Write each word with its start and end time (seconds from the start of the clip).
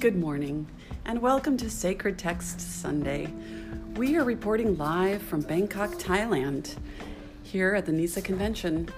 Good 0.00 0.14
morning, 0.14 0.68
and 1.06 1.20
welcome 1.20 1.56
to 1.56 1.68
Sacred 1.68 2.18
Text 2.18 2.60
Sunday. 2.60 3.34
We 3.96 4.16
are 4.16 4.22
reporting 4.22 4.78
live 4.78 5.20
from 5.20 5.40
Bangkok, 5.40 5.90
Thailand, 5.94 6.76
here 7.42 7.74
at 7.74 7.84
the 7.84 7.90
NISA 7.90 8.22
Convention. 8.22 8.90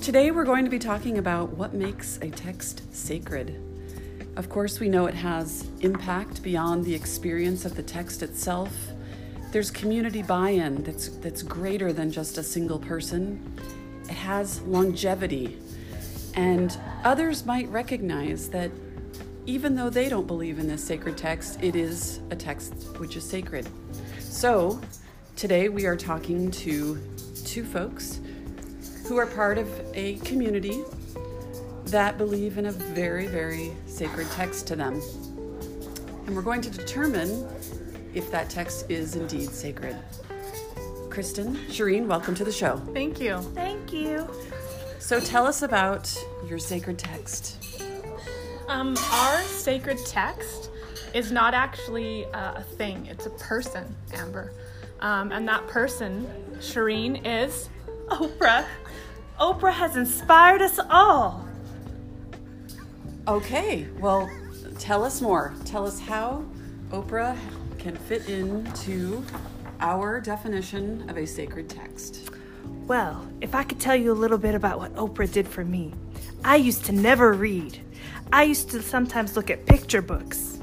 Today, 0.00 0.30
we're 0.30 0.46
going 0.46 0.64
to 0.64 0.70
be 0.70 0.78
talking 0.78 1.18
about 1.18 1.50
what 1.50 1.74
makes 1.74 2.18
a 2.22 2.30
text 2.30 2.94
sacred. 2.96 3.60
Of 4.36 4.48
course, 4.48 4.80
we 4.80 4.88
know 4.88 5.04
it 5.04 5.14
has 5.14 5.68
impact 5.80 6.42
beyond 6.42 6.86
the 6.86 6.94
experience 6.94 7.66
of 7.66 7.76
the 7.76 7.82
text 7.82 8.22
itself. 8.22 8.74
There's 9.52 9.70
community 9.70 10.22
buy 10.22 10.48
in 10.48 10.82
that's, 10.82 11.08
that's 11.08 11.42
greater 11.42 11.92
than 11.92 12.10
just 12.10 12.38
a 12.38 12.42
single 12.42 12.78
person. 12.78 13.54
It 14.04 14.14
has 14.14 14.62
longevity. 14.62 15.58
And 16.34 16.74
others 17.04 17.44
might 17.44 17.68
recognize 17.68 18.48
that 18.48 18.70
even 19.48 19.74
though 19.74 19.88
they 19.88 20.10
don't 20.10 20.26
believe 20.26 20.58
in 20.58 20.68
this 20.68 20.84
sacred 20.84 21.16
text, 21.16 21.58
it 21.62 21.74
is 21.74 22.20
a 22.30 22.36
text 22.36 22.74
which 22.98 23.16
is 23.16 23.24
sacred. 23.24 23.66
So, 24.20 24.78
today 25.36 25.70
we 25.70 25.86
are 25.86 25.96
talking 25.96 26.50
to 26.50 27.00
two 27.46 27.64
folks 27.64 28.20
who 29.06 29.16
are 29.16 29.24
part 29.24 29.56
of 29.56 29.66
a 29.94 30.16
community 30.16 30.82
that 31.86 32.18
believe 32.18 32.58
in 32.58 32.66
a 32.66 32.72
very, 32.72 33.26
very 33.26 33.72
sacred 33.86 34.30
text 34.32 34.66
to 34.66 34.76
them. 34.76 35.00
And 36.26 36.36
we're 36.36 36.42
going 36.42 36.60
to 36.60 36.70
determine 36.70 37.48
if 38.12 38.30
that 38.30 38.50
text 38.50 38.84
is 38.90 39.16
indeed 39.16 39.48
sacred. 39.48 39.96
Kristen, 41.08 41.56
Shireen, 41.70 42.06
welcome 42.06 42.34
to 42.34 42.44
the 42.44 42.52
show. 42.52 42.76
Thank 42.92 43.18
you. 43.18 43.38
Thank 43.54 43.94
you. 43.94 44.28
So 44.98 45.20
tell 45.20 45.46
us 45.46 45.62
about 45.62 46.14
your 46.46 46.58
sacred 46.58 46.98
text. 46.98 47.77
Um, 48.68 48.94
our 49.12 49.40
sacred 49.44 49.98
text 50.04 50.70
is 51.14 51.32
not 51.32 51.54
actually 51.54 52.26
uh, 52.26 52.52
a 52.56 52.62
thing, 52.62 53.06
it's 53.06 53.24
a 53.24 53.30
person, 53.30 53.96
Amber. 54.12 54.52
Um, 55.00 55.32
and 55.32 55.48
that 55.48 55.66
person, 55.68 56.26
Shireen, 56.58 57.22
is 57.24 57.70
Oprah. 58.08 58.66
Oprah 59.40 59.72
has 59.72 59.96
inspired 59.96 60.60
us 60.60 60.78
all. 60.90 61.48
Okay, 63.26 63.86
well, 64.00 64.30
tell 64.78 65.02
us 65.02 65.22
more. 65.22 65.54
Tell 65.64 65.86
us 65.86 65.98
how 65.98 66.44
Oprah 66.90 67.38
can 67.78 67.96
fit 67.96 68.28
into 68.28 69.24
our 69.80 70.20
definition 70.20 71.08
of 71.08 71.16
a 71.16 71.26
sacred 71.26 71.70
text. 71.70 72.30
Well, 72.86 73.26
if 73.40 73.54
I 73.54 73.64
could 73.64 73.80
tell 73.80 73.96
you 73.96 74.12
a 74.12 74.14
little 74.14 74.38
bit 74.38 74.54
about 74.54 74.78
what 74.78 74.94
Oprah 74.94 75.30
did 75.30 75.46
for 75.46 75.64
me. 75.64 75.92
I 76.44 76.56
used 76.56 76.84
to 76.86 76.92
never 76.92 77.32
read. 77.32 77.78
I 78.32 78.44
used 78.44 78.70
to 78.70 78.82
sometimes 78.82 79.36
look 79.36 79.50
at 79.50 79.66
picture 79.66 80.02
books. 80.02 80.58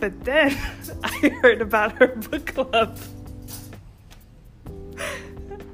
But 0.00 0.24
then 0.24 0.56
I 1.04 1.28
heard 1.42 1.60
about 1.60 1.92
her 1.98 2.08
book 2.08 2.46
club. 2.46 2.98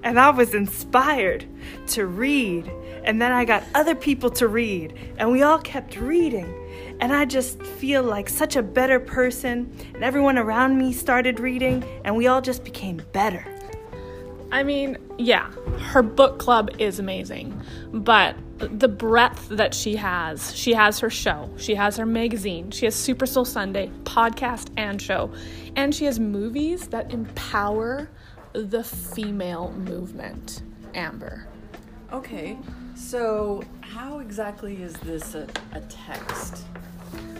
And 0.03 0.21
I 0.21 0.31
was 0.31 0.55
inspired 0.55 1.47
to 1.89 2.07
read. 2.07 2.71
And 3.05 3.21
then 3.21 3.33
I 3.33 3.45
got 3.45 3.63
other 3.75 3.95
people 3.95 4.31
to 4.31 4.48
read. 4.48 4.98
And 5.19 5.33
we 5.33 5.43
all 5.43 5.59
kept 5.59 5.97
reading. 5.97 6.53
And 7.01 7.13
I 7.13 7.25
just 7.25 7.63
feel 7.63 8.03
like 8.03 8.29
such 8.29 8.57
a 8.57 8.63
better 8.63 9.01
person. 9.01 9.75
And 9.95 10.05
everyone 10.05 10.39
around 10.39 10.79
me 10.79 10.93
started 10.93 11.41
reading. 11.41 11.85
And 12.05 12.17
we 12.17 12.27
all 12.27 12.41
just 12.41 12.65
became 12.65 13.03
better. 13.13 13.54
I 14.55 14.63
mean, 14.63 14.99
yeah, 15.19 15.51
her 15.81 16.01
book 16.01 16.39
club 16.39 16.71
is 16.79 17.01
amazing, 17.01 17.61
but 17.93 18.37
the 18.59 18.87
breadth 18.87 19.49
that 19.49 19.75
she 19.75 19.97
has 19.97 20.55
she 20.55 20.75
has 20.75 21.01
her 21.01 21.11
show, 21.11 21.51
she 21.57 21.75
has 21.75 21.97
her 21.97 22.07
magazine, 22.07 22.71
she 22.71 22.85
has 22.85 22.95
Super 22.95 23.27
Soul 23.27 23.45
Sunday, 23.45 23.91
podcast, 24.05 24.71
and 24.77 25.03
show, 25.03 25.35
and 25.75 25.93
she 25.93 26.05
has 26.05 26.20
movies 26.20 26.87
that 26.87 27.13
empower 27.13 28.09
the 28.53 28.85
female 28.85 29.73
movement. 29.73 30.63
Amber. 30.95 31.48
Okay, 32.13 32.57
so 32.95 33.61
how 33.81 34.20
exactly 34.20 34.81
is 34.81 34.93
this 34.98 35.35
a, 35.35 35.48
a 35.73 35.81
text? 35.81 36.63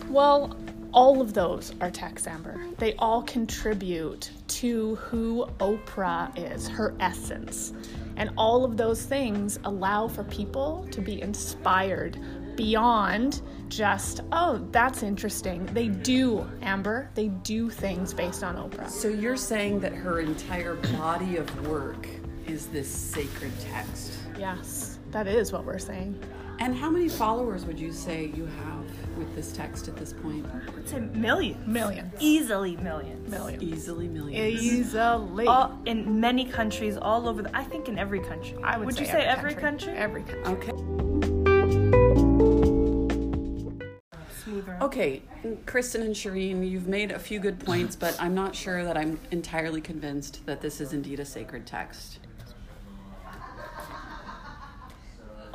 Well, 0.09 0.57
all 0.95 1.19
of 1.21 1.33
those 1.33 1.73
are 1.81 1.91
text, 1.91 2.25
Amber. 2.25 2.57
They 2.77 2.93
all 2.95 3.21
contribute 3.21 4.31
to 4.47 4.95
who 4.95 5.45
Oprah 5.59 6.31
is, 6.37 6.69
her 6.69 6.95
essence. 7.01 7.73
And 8.15 8.31
all 8.37 8.63
of 8.63 8.77
those 8.77 9.03
things 9.03 9.59
allow 9.65 10.07
for 10.07 10.23
people 10.23 10.87
to 10.91 11.01
be 11.01 11.21
inspired 11.21 12.17
beyond 12.55 13.41
just, 13.67 14.21
oh, 14.31 14.65
that's 14.71 15.03
interesting. 15.03 15.65
They 15.67 15.89
do, 15.89 16.49
Amber, 16.61 17.09
they 17.13 17.27
do 17.27 17.69
things 17.69 18.13
based 18.13 18.41
on 18.41 18.55
Oprah. 18.55 18.89
So 18.89 19.09
you're 19.09 19.35
saying 19.35 19.81
that 19.81 19.93
her 19.93 20.21
entire 20.21 20.75
body 20.75 21.35
of 21.35 21.67
work 21.67 22.07
is 22.47 22.67
this 22.67 22.87
sacred 22.89 23.51
text? 23.59 24.17
Yes, 24.37 24.99
that 25.11 25.27
is 25.27 25.51
what 25.51 25.65
we're 25.65 25.79
saying. 25.79 26.19
And 26.59 26.75
how 26.75 26.89
many 26.89 27.09
followers 27.09 27.65
would 27.65 27.77
you 27.79 27.91
say 27.91 28.31
you 28.33 28.45
have 28.45 29.17
with 29.17 29.35
this 29.35 29.51
text 29.51 29.87
at 29.87 29.97
this 29.97 30.13
point? 30.13 30.45
I'd 30.77 30.87
say 30.87 30.99
millions. 30.99 31.67
Millions. 31.67 32.13
Easily 32.19 32.77
millions. 32.77 33.29
Millions. 33.29 33.61
Easily 33.61 34.07
millions. 34.07 34.63
Easily. 34.63 35.47
All, 35.47 35.77
in 35.85 36.19
many 36.19 36.45
countries 36.45 36.97
all 36.97 37.27
over 37.27 37.41
the, 37.41 37.55
I 37.55 37.63
think 37.63 37.89
in 37.89 37.97
every 37.97 38.21
country. 38.21 38.57
I 38.63 38.77
would, 38.77 38.97
you 38.97 39.05
say 39.05 39.25
every 39.25 39.53
country? 39.53 39.93
Every 39.93 40.23
country. 40.23 40.53
Okay. 40.53 40.71
Smoother. 44.43 44.77
Okay, 44.81 45.23
Kristen 45.65 46.03
and 46.03 46.15
Shireen, 46.15 46.69
you've 46.69 46.87
made 46.87 47.11
a 47.11 47.19
few 47.19 47.39
good 47.39 47.59
points, 47.59 47.95
but 47.95 48.15
I'm 48.21 48.35
not 48.35 48.55
sure 48.55 48.83
that 48.85 48.95
I'm 48.95 49.19
entirely 49.31 49.81
convinced 49.81 50.45
that 50.45 50.61
this 50.61 50.79
is 50.79 50.93
indeed 50.93 51.19
a 51.19 51.25
sacred 51.25 51.65
text. 51.65 52.19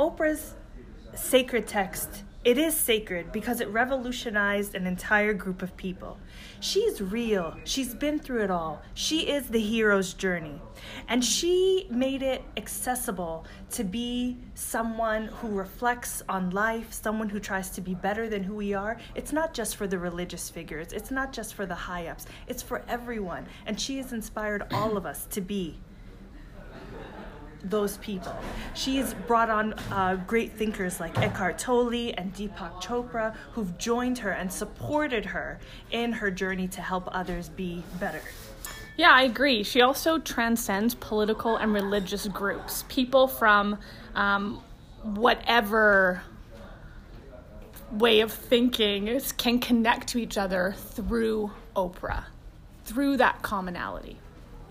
Oprah's 0.01 0.55
sacred 1.15 1.67
text. 1.67 2.25
It 2.43 2.57
is 2.57 2.75
sacred 2.75 3.33
because 3.33 3.61
it 3.61 3.69
revolutionized 3.69 4.75
an 4.75 4.87
entire 4.87 5.35
group 5.35 5.61
of 5.61 5.77
people. 5.77 6.17
She's 6.59 7.03
real. 7.03 7.55
She's 7.65 7.95
been 7.95 8.19
through 8.19 8.45
it 8.45 8.51
all. 8.51 8.81
She 8.95 9.29
is 9.29 9.49
the 9.49 9.61
hero's 9.61 10.15
journey. 10.15 10.59
And 11.07 11.23
she 11.23 11.87
made 11.91 12.23
it 12.23 12.43
accessible 12.57 13.45
to 13.73 13.85
be 13.85 14.39
someone 14.55 15.27
who 15.27 15.49
reflects 15.49 16.23
on 16.31 16.49
life, 16.49 16.95
someone 16.95 17.29
who 17.29 17.39
tries 17.39 17.69
to 17.73 17.83
be 17.83 17.95
better 17.95 18.27
than 18.27 18.43
who 18.43 18.55
we 18.55 18.73
are. 18.73 18.97
It's 19.15 19.35
not 19.35 19.53
just 19.53 19.77
for 19.77 19.87
the 19.87 19.99
religious 19.99 20.49
figures, 20.49 20.95
it's 20.95 21.11
not 21.11 21.35
just 21.35 21.53
for 21.53 21.67
the 21.67 21.75
high 21.75 22.07
ups, 22.07 22.25
it's 22.47 22.63
for 22.63 22.83
everyone. 22.89 23.47
And 23.67 23.79
she 23.79 23.99
has 23.99 24.15
inspired 24.15 24.63
all 24.73 24.97
of 24.97 25.05
us 25.05 25.27
to 25.27 25.43
be 25.43 25.79
those 27.63 27.97
people. 27.99 28.35
She's 28.75 29.15
brought 29.27 29.51
on 29.51 29.75
uh, 29.91 30.17
great 30.27 30.53
thinkers 30.53 31.01
like 31.01 31.17
Eckhart 31.19 31.59
Tolle 31.59 32.13
and 32.17 32.35
Deepak 32.35 32.83
Chopra 32.83 33.35
who've 33.53 33.77
joined 33.79 34.19
her 34.19 34.31
and 34.31 34.53
supported 34.53 35.27
her 35.27 35.59
in 35.91 36.13
her 36.13 36.31
journey 36.31 36.69
to 36.69 36.81
help 36.81 37.09
others 37.13 37.49
be 37.49 37.83
better. 37.99 38.23
Yeah, 38.97 39.13
I 39.13 39.23
agree. 39.23 39.63
She 39.63 39.81
also 39.81 40.19
transcends 40.19 40.95
political 40.95 41.57
and 41.57 41.73
religious 41.73 42.27
groups. 42.29 42.85
People 42.89 43.29
from 43.29 43.79
um, 44.15 44.63
whatever 45.03 46.23
way 47.93 48.21
of 48.21 48.33
thinking 48.33 49.21
can 49.37 49.59
connect 49.59 50.09
to 50.09 50.19
each 50.19 50.37
other 50.39 50.75
through 50.77 51.51
Oprah, 51.75 52.25
through 52.85 53.17
that 53.17 53.43
commonality. 53.43 54.19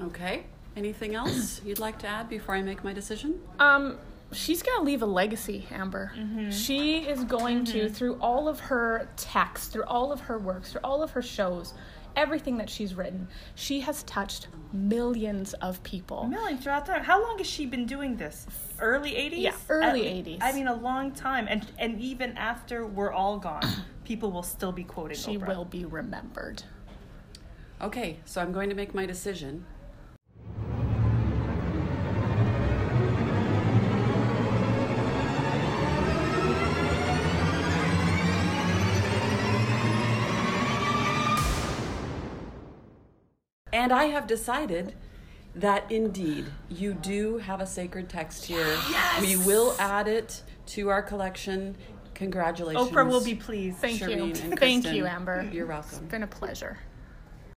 Okay, 0.02 0.46
anything 0.80 1.14
else 1.14 1.62
you'd 1.64 1.78
like 1.80 2.00
to 2.00 2.08
add 2.08 2.30
before 2.30 2.56
I 2.56 2.62
make 2.64 2.84
my 2.84 2.94
decision? 2.94 3.40
Um, 3.60 3.98
she's 4.32 4.64
gonna 4.64 4.84
leave 4.84 5.02
a 5.04 5.06
legacy, 5.06 5.68
Amber. 5.72 6.12
She 6.50 7.00
is 7.00 7.24
going 7.26 7.66
to, 7.66 7.90
through 7.90 8.16
all 8.16 8.48
of 8.48 8.60
her 8.62 9.10
texts, 9.18 9.68
through 9.68 9.84
all 9.86 10.12
of 10.12 10.22
her 10.22 10.40
works, 10.40 10.72
through 10.72 10.82
all 10.84 11.04
of 11.04 11.12
her 11.12 11.22
shows, 11.22 11.74
everything 12.16 12.58
that 12.58 12.70
she's 12.70 12.96
written, 12.96 13.28
she 13.56 13.82
has 13.82 14.04
touched 14.04 14.48
millions 14.74 15.54
of 15.56 15.82
people. 15.84 16.26
Million 16.28 16.58
throughout 16.58 16.86
time. 16.86 17.04
How 17.04 17.22
long 17.22 17.38
has 17.38 17.48
she 17.48 17.66
been 17.66 17.86
doing 17.86 18.18
this? 18.18 18.48
Early 18.80 19.12
80s? 19.12 19.34
Yeah, 19.42 19.54
early 19.70 20.08
At 20.08 20.26
80s. 20.26 20.38
I 20.42 20.52
mean, 20.54 20.68
a 20.68 20.74
long 20.74 21.12
time. 21.12 21.48
And, 21.50 21.66
and 21.78 22.00
even 22.00 22.38
after 22.38 22.86
we're 22.86 23.12
all 23.12 23.38
gone, 23.38 23.64
people 24.06 24.32
will 24.32 24.44
still 24.44 24.72
be 24.72 24.84
quoting 24.84 25.18
She 25.18 25.38
Oprah. 25.38 25.48
will 25.48 25.66
be 25.66 25.86
remembered. 25.86 26.64
Okay, 27.82 28.20
so 28.26 28.42
I'm 28.42 28.52
going 28.52 28.70
to 28.70 28.76
make 28.76 28.94
my 28.94 29.06
decision. 29.06 29.66
And 43.80 43.94
I 43.94 44.06
have 44.06 44.28
decided 44.28 44.94
that 45.56 45.90
indeed 45.90 46.48
you 46.70 46.94
do 46.94 47.38
have 47.38 47.62
a 47.62 47.66
sacred 47.66 48.10
text 48.10 48.46
here. 48.46 48.78
Yes! 48.92 49.22
We 49.22 49.38
will 49.38 49.74
add 49.80 50.08
it 50.10 50.44
to 50.68 50.90
our 50.90 51.02
collection 51.02 51.78
Congratulations. 52.20 52.90
Oprah 52.90 53.08
will 53.08 53.24
be 53.24 53.34
pleased. 53.34 53.78
Thank 53.78 54.02
you. 54.02 54.08
Shireen 54.08 54.44
and 54.44 54.60
Thank 54.60 54.92
you, 54.92 55.06
Amber. 55.06 55.50
You're 55.54 55.66
welcome. 55.66 56.00
It's 56.00 56.12
been 56.12 56.24
a 56.24 56.28
pleasure. 56.28 56.78